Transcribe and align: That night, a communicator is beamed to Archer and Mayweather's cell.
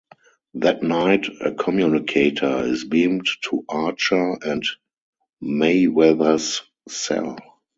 That 0.55 0.81
night, 0.81 1.27
a 1.41 1.51
communicator 1.53 2.63
is 2.65 2.85
beamed 2.85 3.27
to 3.43 3.63
Archer 3.69 4.35
and 4.43 4.63
Mayweather's 5.43 6.63
cell. 6.89 7.37